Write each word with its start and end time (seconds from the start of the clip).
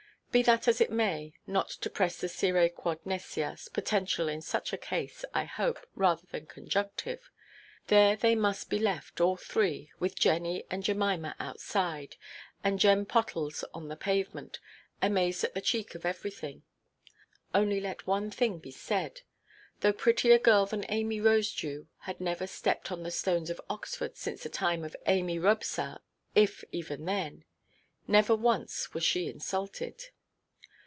Be 0.31 0.41
that 0.43 0.69
as 0.69 0.79
it 0.79 0.89
may,—not 0.89 1.67
to 1.71 1.89
press 1.89 2.15
the 2.15 2.29
scire 2.29 2.69
quod 2.69 3.03
nescias 3.05 3.67
(potential 3.67 4.29
in 4.29 4.41
such 4.41 4.71
a 4.71 4.77
case, 4.77 5.25
I 5.33 5.43
hope, 5.43 5.85
rather 5.93 6.25
than 6.31 6.45
conjunctive)—there 6.45 8.15
they 8.15 8.33
must 8.35 8.69
be 8.69 8.79
left, 8.79 9.19
all 9.19 9.35
three, 9.35 9.91
with 9.99 10.15
Jenny 10.17 10.63
and 10.71 10.83
Jemima 10.85 11.35
outside, 11.37 12.15
and 12.63 12.79
Jem 12.79 13.05
Pottles 13.05 13.65
on 13.73 13.89
the 13.89 13.97
pavement, 13.97 14.61
amazed 15.01 15.43
at 15.43 15.53
the 15.53 15.59
cheek 15.59 15.95
of 15.95 16.05
everything. 16.05 16.63
Only 17.53 17.81
let 17.81 18.07
one 18.07 18.31
thing 18.31 18.57
be 18.59 18.71
said. 18.71 19.23
Though 19.81 19.91
prettier 19.91 20.39
girl 20.39 20.65
than 20.65 20.85
Amy 20.87 21.19
Rosedew 21.19 21.87
had 22.03 22.21
never 22.21 22.47
stepped 22.47 22.89
on 22.89 23.03
the 23.03 23.11
stones 23.11 23.49
of 23.49 23.59
Oxford 23.69 24.15
since 24.15 24.43
the 24.43 24.47
time 24.49 24.85
of 24.85 24.95
Amy 25.07 25.39
Robsart, 25.39 25.99
if 26.35 26.63
even 26.71 27.03
then,—never 27.03 28.33
once, 28.33 28.93
was 28.93 29.03
she 29.03 29.27
insulted. 29.27 30.01